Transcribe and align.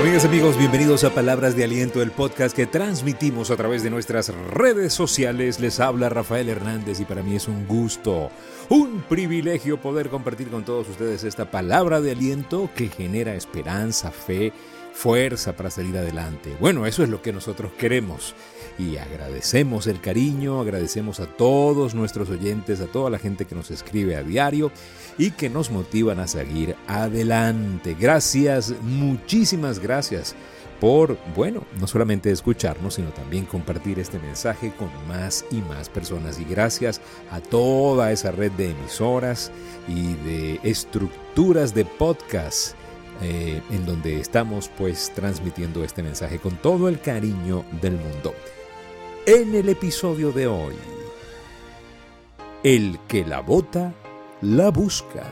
Amigas, 0.00 0.24
amigos, 0.24 0.58
bienvenidos 0.58 1.04
a 1.04 1.14
Palabras 1.14 1.54
de 1.54 1.62
Aliento, 1.62 2.02
el 2.02 2.10
podcast 2.10 2.56
que 2.56 2.66
transmitimos 2.66 3.52
a 3.52 3.56
través 3.56 3.84
de 3.84 3.90
nuestras 3.90 4.34
redes 4.50 4.92
sociales. 4.92 5.60
Les 5.60 5.78
habla 5.78 6.08
Rafael 6.08 6.48
Hernández 6.48 6.98
y 6.98 7.04
para 7.04 7.22
mí 7.22 7.36
es 7.36 7.46
un 7.46 7.66
gusto, 7.68 8.30
un 8.68 9.02
privilegio 9.08 9.80
poder 9.80 10.08
compartir 10.08 10.48
con 10.48 10.64
todos 10.64 10.88
ustedes 10.88 11.22
esta 11.22 11.48
palabra 11.50 12.00
de 12.00 12.12
aliento 12.12 12.68
que 12.74 12.88
genera 12.88 13.34
esperanza, 13.34 14.10
fe, 14.10 14.52
fuerza 14.96 15.54
para 15.54 15.70
salir 15.70 15.96
adelante. 15.98 16.56
Bueno, 16.58 16.86
eso 16.86 17.02
es 17.02 17.10
lo 17.10 17.20
que 17.20 17.30
nosotros 17.30 17.70
queremos 17.78 18.34
y 18.78 18.96
agradecemos 18.96 19.86
el 19.86 20.00
cariño, 20.00 20.58
agradecemos 20.58 21.20
a 21.20 21.26
todos 21.26 21.94
nuestros 21.94 22.30
oyentes, 22.30 22.80
a 22.80 22.86
toda 22.86 23.10
la 23.10 23.18
gente 23.18 23.44
que 23.44 23.54
nos 23.54 23.70
escribe 23.70 24.16
a 24.16 24.22
diario 24.22 24.72
y 25.18 25.32
que 25.32 25.50
nos 25.50 25.70
motivan 25.70 26.18
a 26.18 26.26
seguir 26.26 26.76
adelante. 26.86 27.94
Gracias, 27.98 28.72
muchísimas 28.80 29.80
gracias 29.80 30.34
por, 30.80 31.18
bueno, 31.34 31.64
no 31.78 31.86
solamente 31.86 32.30
escucharnos, 32.30 32.94
sino 32.94 33.10
también 33.10 33.44
compartir 33.44 33.98
este 33.98 34.18
mensaje 34.18 34.72
con 34.78 34.88
más 35.06 35.44
y 35.50 35.56
más 35.56 35.90
personas. 35.90 36.40
Y 36.40 36.44
gracias 36.44 37.02
a 37.30 37.40
toda 37.40 38.12
esa 38.12 38.30
red 38.30 38.52
de 38.52 38.70
emisoras 38.70 39.52
y 39.88 40.14
de 40.24 40.58
estructuras 40.62 41.74
de 41.74 41.84
podcast 41.84 42.74
eh, 43.22 43.62
en 43.70 43.86
donde 43.86 44.20
estamos 44.20 44.70
pues 44.76 45.12
transmitiendo 45.14 45.82
este 45.84 46.02
mensaje 46.02 46.38
con 46.38 46.56
todo 46.56 46.88
el 46.88 47.00
cariño 47.00 47.64
del 47.80 47.96
mundo. 47.96 48.34
En 49.26 49.54
el 49.54 49.68
episodio 49.68 50.32
de 50.32 50.46
hoy, 50.46 50.76
el 52.62 52.98
que 53.08 53.24
la 53.24 53.40
bota, 53.40 53.94
la 54.40 54.70
busca. 54.70 55.24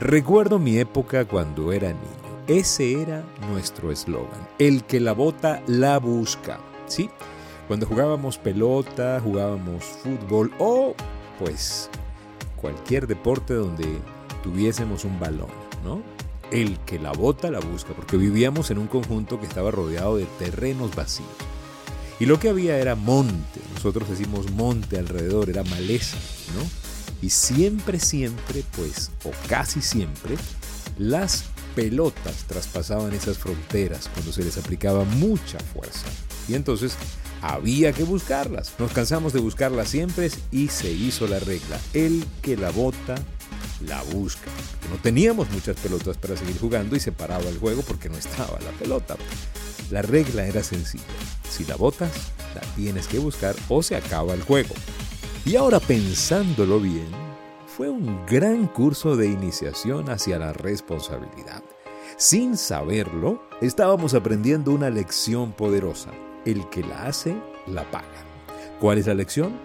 Recuerdo 0.00 0.58
mi 0.58 0.78
época 0.78 1.24
cuando 1.24 1.72
era 1.72 1.88
niño. 1.88 2.22
Ese 2.46 3.00
era 3.00 3.24
nuestro 3.48 3.92
eslogan. 3.92 4.48
El 4.58 4.84
que 4.84 5.00
la 5.00 5.12
bota, 5.12 5.62
la 5.66 5.98
busca. 5.98 6.60
¿Sí? 6.86 7.08
Cuando 7.68 7.86
jugábamos 7.86 8.38
pelota, 8.38 9.20
jugábamos 9.22 9.84
fútbol 9.84 10.52
o 10.58 10.94
pues 11.38 11.88
cualquier 12.56 13.06
deporte 13.06 13.54
donde 13.54 13.86
tuviésemos 14.42 15.04
un 15.04 15.18
balón, 15.18 15.50
¿no? 15.84 16.02
El 16.52 16.78
que 16.80 16.98
la 16.98 17.12
bota 17.12 17.50
la 17.50 17.60
busca, 17.60 17.94
porque 17.94 18.16
vivíamos 18.16 18.70
en 18.70 18.78
un 18.78 18.86
conjunto 18.86 19.40
que 19.40 19.46
estaba 19.46 19.70
rodeado 19.70 20.16
de 20.16 20.26
terrenos 20.38 20.94
vacíos. 20.94 21.28
Y 22.20 22.26
lo 22.26 22.38
que 22.38 22.50
había 22.50 22.78
era 22.78 22.94
monte, 22.94 23.60
nosotros 23.74 24.08
decimos 24.08 24.50
monte 24.52 24.98
alrededor, 24.98 25.50
era 25.50 25.64
maleza, 25.64 26.18
¿no? 26.54 26.62
Y 27.20 27.30
siempre, 27.30 27.98
siempre, 27.98 28.62
pues, 28.76 29.10
o 29.24 29.30
casi 29.48 29.80
siempre, 29.80 30.36
las 30.98 31.44
pelotas 31.74 32.44
traspasaban 32.46 33.12
esas 33.12 33.38
fronteras 33.38 34.08
cuando 34.12 34.32
se 34.32 34.44
les 34.44 34.58
aplicaba 34.58 35.04
mucha 35.04 35.58
fuerza. 35.58 36.06
Y 36.48 36.54
entonces 36.54 36.96
había 37.40 37.92
que 37.92 38.04
buscarlas. 38.04 38.74
Nos 38.78 38.92
cansamos 38.92 39.32
de 39.32 39.40
buscarlas 39.40 39.88
siempre 39.88 40.30
y 40.50 40.68
se 40.68 40.92
hizo 40.92 41.26
la 41.26 41.40
regla. 41.40 41.80
El 41.94 42.24
que 42.42 42.56
la 42.56 42.70
bota 42.70 43.16
la 43.86 44.02
busca. 44.02 44.50
No 44.90 44.96
teníamos 44.96 45.50
muchas 45.50 45.76
pelotas 45.76 46.16
para 46.16 46.36
seguir 46.36 46.58
jugando 46.58 46.96
y 46.96 47.00
se 47.00 47.12
paraba 47.12 47.48
el 47.48 47.58
juego 47.58 47.82
porque 47.82 48.08
no 48.08 48.16
estaba 48.16 48.58
la 48.60 48.70
pelota. 48.78 49.16
La 49.90 50.02
regla 50.02 50.46
era 50.46 50.62
sencilla. 50.62 51.04
Si 51.48 51.64
la 51.64 51.76
botas, 51.76 52.12
la 52.54 52.60
tienes 52.76 53.06
que 53.06 53.18
buscar 53.18 53.54
o 53.68 53.82
se 53.82 53.96
acaba 53.96 54.34
el 54.34 54.42
juego. 54.42 54.74
Y 55.44 55.56
ahora 55.56 55.80
pensándolo 55.80 56.80
bien, 56.80 57.08
fue 57.66 57.88
un 57.88 58.24
gran 58.26 58.66
curso 58.68 59.16
de 59.16 59.26
iniciación 59.26 60.10
hacia 60.10 60.38
la 60.38 60.52
responsabilidad. 60.52 61.62
Sin 62.16 62.56
saberlo, 62.56 63.42
estábamos 63.60 64.14
aprendiendo 64.14 64.70
una 64.70 64.90
lección 64.90 65.52
poderosa. 65.52 66.10
El 66.44 66.68
que 66.70 66.82
la 66.82 67.06
hace, 67.06 67.34
la 67.66 67.90
paga. 67.90 68.06
¿Cuál 68.80 68.98
es 68.98 69.06
la 69.06 69.14
lección? 69.14 69.58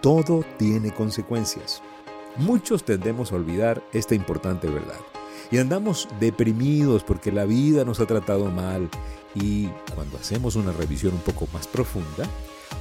Todo 0.00 0.44
tiene 0.58 0.92
consecuencias. 0.92 1.82
Muchos 2.36 2.84
tendemos 2.84 3.32
a 3.32 3.36
olvidar 3.36 3.82
esta 3.92 4.14
importante 4.14 4.66
verdad 4.68 4.98
y 5.50 5.58
andamos 5.58 6.08
deprimidos 6.18 7.04
porque 7.04 7.30
la 7.30 7.44
vida 7.44 7.84
nos 7.84 8.00
ha 8.00 8.06
tratado 8.06 8.46
mal 8.46 8.88
y 9.34 9.66
cuando 9.94 10.16
hacemos 10.16 10.56
una 10.56 10.72
revisión 10.72 11.12
un 11.12 11.20
poco 11.20 11.46
más 11.52 11.66
profunda, 11.66 12.26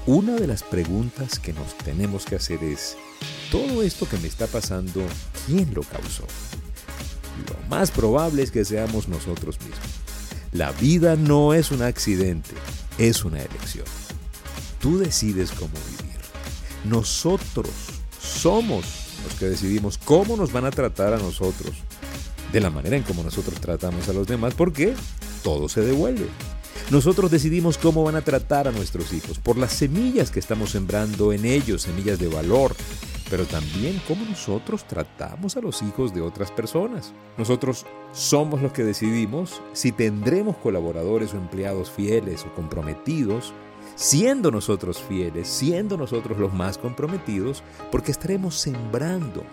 una 0.06 0.36
de 0.36 0.48
las 0.48 0.64
preguntas 0.64 1.38
que 1.38 1.52
nos 1.52 1.78
tenemos 1.80 2.26
que 2.26 2.36
hacer 2.36 2.64
es, 2.64 2.96
¿todo 3.52 3.84
esto 3.84 4.08
que 4.08 4.18
me 4.18 4.28
está 4.28 4.48
pasando, 4.48 5.02
quién 5.46 5.74
lo 5.74 5.84
causó? 5.84 6.24
Lo 7.48 7.70
más 7.70 7.92
probable 7.92 8.44
es 8.44 8.52
que 8.52 8.64
seamos 8.64 9.10
nosotros 9.10 9.60
mismos. 9.60 9.80
La 10.54 10.72
vida 10.72 11.16
no 11.18 11.54
es 11.54 11.72
un 11.72 11.82
accidente, 11.82 12.52
es 12.98 13.26
una 13.26 13.42
elección. 13.42 13.86
Tú 14.80 14.98
decides 14.98 15.52
cómo 15.52 15.74
vivir. 15.90 16.20
Nosotros 16.86 17.70
somos 18.20 19.01
los 19.24 19.34
que 19.36 19.50
decidimos 19.50 19.98
cómo 19.98 20.36
nos 20.38 20.52
van 20.52 20.66
a 20.66 20.72
tratar 20.72 21.14
a 21.14 21.18
nosotros, 21.18 21.74
de 22.52 22.60
la 22.60 22.70
manera 22.70 22.98
en 22.98 23.04
cómo 23.04 23.24
nosotros 23.24 23.60
tratamos 23.60 24.10
a 24.10 24.14
los 24.14 24.28
demás, 24.28 24.54
porque 24.54 24.94
todo 25.44 25.70
se 25.70 25.82
devuelve. 25.82 26.28
Nosotros 26.90 27.32
decidimos 27.32 27.78
cómo 27.78 28.04
van 28.04 28.16
a 28.16 28.22
tratar 28.22 28.68
a 28.68 28.72
nuestros 28.72 29.14
hijos, 29.14 29.40
por 29.40 29.58
las 29.58 29.72
semillas 29.72 30.32
que 30.32 30.40
estamos 30.40 30.72
sembrando 30.72 31.32
en 31.32 31.46
ellos, 31.46 31.84
semillas 31.84 32.20
de 32.20 32.28
valor, 32.28 32.76
pero 33.30 33.46
también 33.46 34.02
cómo 34.10 34.26
nosotros 34.26 34.86
tratamos 34.86 35.56
a 35.56 35.62
los 35.62 35.82
hijos 35.84 36.14
de 36.14 36.20
otras 36.20 36.52
personas. 36.52 37.14
Nosotros 37.38 37.86
somos 38.12 38.62
los 38.62 38.74
que 38.74 38.84
decidimos 38.84 39.62
si 39.72 39.94
tendremos 39.94 40.58
colaboradores 40.58 41.34
o 41.34 41.38
empleados 41.38 41.90
fieles 41.90 42.44
o 42.44 42.54
comprometidos, 42.54 43.54
siendo 43.96 44.52
nosotros 44.52 45.02
fieles, 45.02 45.48
siendo 45.48 45.98
nosotros 45.98 46.38
los 46.38 46.54
más 46.54 46.78
comprometidos, 46.78 47.64
porque 47.92 48.12
estaremos 48.12 48.56
sembrando. 48.56 49.44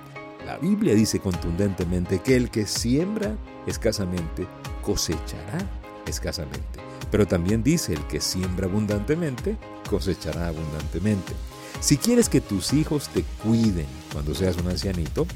La 0.47 0.57
Biblia 0.57 0.95
dice 0.95 1.21
contundentemente 1.21 2.21
que 2.21 2.37
el 2.37 2.51
que 2.51 2.67
siembra 2.67 3.37
escasamente 3.67 4.47
cosechará 4.83 5.59
escasamente. 6.07 6.81
Pero 7.11 7.27
también 7.27 7.63
dice 7.63 7.93
el 7.93 8.07
que 8.07 8.21
siembra 8.21 8.67
abundantemente 8.67 9.57
cosechará 9.89 10.49
abundantemente. 10.49 11.33
Si 11.81 11.97
quieres 11.97 12.29
que 12.29 12.41
tus 12.41 12.73
hijos 12.73 13.09
te 13.09 13.25
cuiden 13.43 13.87
cuando 14.13 14.35
seas 14.35 14.57
un 14.57 14.69
ancianito, 14.69 15.27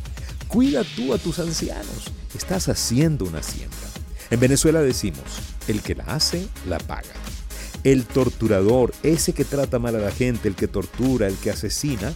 cuida 0.49 0.83
tú 0.97 1.15
a 1.15 1.19
tus 1.19 1.39
ancianos. 1.39 2.11
Estás 2.35 2.69
haciendo 2.69 3.25
una 3.25 3.43
siembra. 3.43 3.79
En 4.31 4.41
Venezuela 4.41 4.81
decimos, 4.81 5.23
el 5.69 5.83
que 5.83 5.95
la 5.95 6.05
hace, 6.05 6.49
la 6.67 6.79
paga. 6.79 7.13
El 7.85 8.05
torturador, 8.07 8.95
ese 9.03 9.33
que 9.33 9.45
trata 9.45 9.79
mal 9.79 9.97
a 9.97 10.01
la 10.01 10.13
gente, 10.13 10.49
el 10.49 10.55
que 10.55 10.69
tortura, 10.69 11.27
el 11.27 11.37
que 11.37 11.51
asesina, 11.51 12.13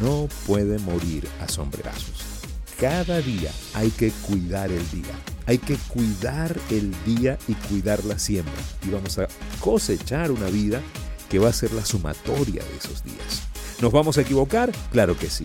no 0.00 0.28
puede 0.46 0.78
morir 0.78 1.26
a 1.40 1.48
sombrerazos. 1.48 2.24
Cada 2.80 3.20
día 3.20 3.50
hay 3.72 3.90
que 3.90 4.10
cuidar 4.10 4.70
el 4.70 4.90
día. 4.90 5.14
Hay 5.46 5.58
que 5.58 5.76
cuidar 5.88 6.56
el 6.70 6.92
día 7.04 7.38
y 7.48 7.54
cuidar 7.54 8.04
la 8.04 8.18
siembra. 8.18 8.54
Y 8.86 8.90
vamos 8.90 9.18
a 9.18 9.28
cosechar 9.60 10.30
una 10.30 10.48
vida 10.48 10.80
que 11.28 11.38
va 11.38 11.48
a 11.48 11.52
ser 11.52 11.72
la 11.72 11.84
sumatoria 11.84 12.62
de 12.62 12.76
esos 12.76 13.04
días. 13.04 13.42
¿Nos 13.80 13.92
vamos 13.92 14.16
a 14.18 14.22
equivocar? 14.22 14.70
Claro 14.92 15.18
que 15.18 15.28
sí. 15.28 15.44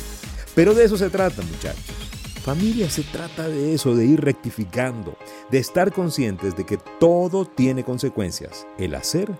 Pero 0.55 0.73
de 0.73 0.85
eso 0.85 0.97
se 0.97 1.09
trata, 1.09 1.41
muchachos. 1.41 1.98
Familia 2.49 2.89
se 2.89 3.03
trata 3.03 3.47
de 3.47 3.75
eso, 3.75 3.93
de 3.93 4.07
ir 4.07 4.21
rectificando, 4.21 5.15
de 5.51 5.59
estar 5.59 5.93
conscientes 5.93 6.57
de 6.57 6.65
que 6.65 6.79
todo 6.99 7.45
tiene 7.45 7.83
consecuencias, 7.83 8.65
el 8.79 8.95
hacer 8.95 9.31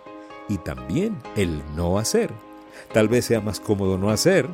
y 0.47 0.59
también 0.59 1.18
el 1.36 1.64
no 1.75 1.98
hacer. 1.98 2.31
Tal 2.94 3.08
vez 3.08 3.25
sea 3.25 3.42
más 3.42 3.59
cómodo 3.59 3.98
no 3.98 4.12
hacer. 4.12 4.48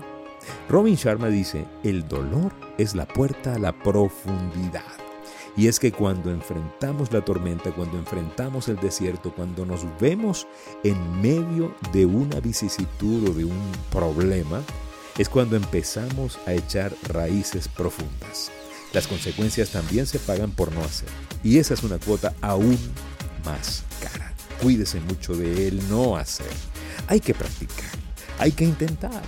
Robin 0.70 0.96
Sharma 0.96 1.28
dice, 1.28 1.66
el 1.84 2.08
dolor 2.08 2.54
es 2.78 2.96
la 2.96 3.06
puerta 3.06 3.56
a 3.56 3.60
la 3.60 3.74
profundidad. 3.74 4.86
Y 5.58 5.68
es 5.68 5.78
que 5.78 5.92
cuando 5.92 6.32
enfrentamos 6.32 7.12
la 7.12 7.26
tormenta, 7.26 7.72
cuando 7.72 7.98
enfrentamos 7.98 8.70
el 8.70 8.78
desierto, 8.78 9.34
cuando 9.36 9.66
nos 9.66 9.86
vemos 10.00 10.48
en 10.86 11.22
medio 11.22 11.76
de 11.92 12.06
una 12.06 12.40
vicisitud 12.40 13.32
o 13.32 13.34
de 13.34 13.44
un 13.44 13.72
problema, 13.92 14.62
es 15.18 15.30
cuando 15.30 15.56
empezamos 15.56 16.38
a 16.46 16.54
echar 16.54 16.94
raíces 17.04 17.68
profundas. 17.68 18.52
Las 18.94 19.08
consecuencias 19.08 19.70
también 19.70 20.08
se 20.08 20.20
pagan 20.20 20.52
por 20.52 20.72
no 20.72 20.84
hacer. 20.84 21.10
Y 21.44 21.60
esa 21.60 21.74
es 21.74 21.84
una 21.84 21.98
cuota 21.98 22.34
aún 22.42 22.78
más 23.44 23.84
cara. 24.02 24.34
Cuídese 24.62 25.00
mucho 25.02 25.36
de 25.36 25.68
el 25.68 25.90
no 25.90 26.16
hacer. 26.18 26.52
Hay 27.08 27.20
que 27.20 27.34
practicar, 27.34 27.92
hay 28.40 28.52
que 28.52 28.64
intentar, 28.64 29.22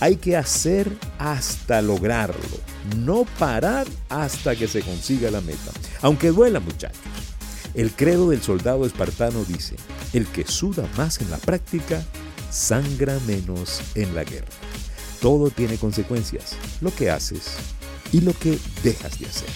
hay 0.00 0.16
que 0.16 0.36
hacer 0.36 0.90
hasta 1.18 1.82
lograrlo. 1.82 2.70
No 2.96 3.24
parar 3.38 3.86
hasta 4.08 4.56
que 4.56 4.66
se 4.66 4.82
consiga 4.82 5.30
la 5.30 5.40
meta. 5.40 5.70
Aunque 6.02 6.30
duela 6.30 6.60
muchachos. 6.60 6.98
El 7.74 7.92
credo 7.92 8.30
del 8.30 8.42
soldado 8.42 8.84
espartano 8.84 9.44
dice, 9.44 9.76
el 10.12 10.26
que 10.26 10.44
suda 10.46 10.88
más 10.96 11.20
en 11.20 11.30
la 11.30 11.36
práctica, 11.36 12.02
sangra 12.50 13.18
menos 13.26 13.80
en 13.94 14.14
la 14.14 14.24
guerra. 14.24 14.48
Todo 15.20 15.50
tiene 15.50 15.76
consecuencias, 15.76 16.56
lo 16.80 16.94
que 16.94 17.10
haces 17.10 17.56
y 18.10 18.22
lo 18.22 18.32
que 18.32 18.58
dejas 18.82 19.18
de 19.18 19.26
hacer. 19.26 19.48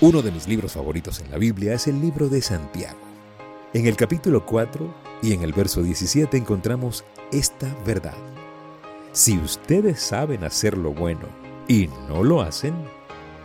Uno 0.00 0.22
de 0.22 0.30
mis 0.30 0.46
libros 0.46 0.72
favoritos 0.72 1.20
en 1.20 1.30
la 1.30 1.36
Biblia 1.36 1.74
es 1.74 1.88
el 1.88 2.00
libro 2.00 2.28
de 2.28 2.40
Santiago. 2.40 2.98
En 3.74 3.86
el 3.86 3.96
capítulo 3.96 4.46
4 4.46 4.94
y 5.22 5.32
en 5.32 5.42
el 5.42 5.52
verso 5.52 5.82
17 5.82 6.36
encontramos 6.36 7.04
esta 7.32 7.66
verdad. 7.84 8.16
Si 9.12 9.36
ustedes 9.38 10.00
saben 10.00 10.44
hacer 10.44 10.78
lo 10.78 10.92
bueno 10.92 11.26
y 11.66 11.88
no 12.08 12.22
lo 12.22 12.40
hacen, 12.40 12.74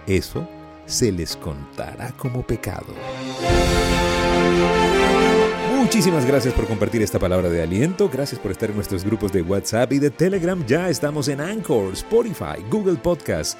eso 0.05 0.47
se 0.85 1.11
les 1.11 1.35
contará 1.35 2.11
como 2.17 2.45
pecado. 2.45 2.93
Muchísimas 5.95 6.25
gracias 6.25 6.53
por 6.53 6.67
compartir 6.67 7.01
esta 7.01 7.19
palabra 7.19 7.47
de 7.47 7.63
aliento. 7.63 8.09
Gracias 8.09 8.37
por 8.37 8.51
estar 8.51 8.69
en 8.69 8.75
nuestros 8.75 9.05
grupos 9.05 9.31
de 9.31 9.41
WhatsApp 9.41 9.93
y 9.93 9.99
de 9.99 10.09
Telegram. 10.09 10.61
Ya 10.67 10.89
estamos 10.89 11.29
en 11.29 11.39
Anchor, 11.39 11.93
Spotify, 11.93 12.61
Google 12.69 12.97
Podcasts, 12.97 13.57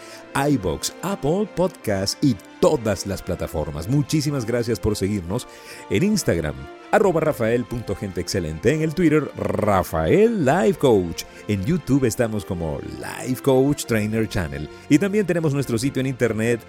iBox, 0.50 0.94
Apple 1.02 1.48
Podcasts 1.56 2.18
y 2.22 2.36
todas 2.60 3.08
las 3.08 3.22
plataformas. 3.24 3.88
Muchísimas 3.88 4.46
gracias 4.46 4.82
por 4.82 4.98
seguirnos 4.98 5.48
en 5.90 6.04
Instagram, 6.04 6.56
arroba 6.92 7.22
rafael.genteexcelente, 7.22 8.74
en 8.74 8.82
el 8.82 8.94
Twitter, 8.94 9.32
Rafael 9.38 10.44
Life 10.44 10.78
Coach. 10.78 11.24
En 11.48 11.64
YouTube 11.64 12.04
estamos 12.04 12.44
como 12.44 12.80
Life 13.00 13.42
Coach 13.44 13.86
Trainer 13.86 14.28
Channel. 14.28 14.68
Y 14.90 15.00
también 15.00 15.26
tenemos 15.26 15.54
nuestro 15.54 15.78
sitio 15.78 16.02
en 16.02 16.08
internet 16.08 16.60